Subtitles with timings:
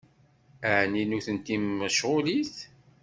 [0.77, 2.55] Ɛni nutenti mecɣulit?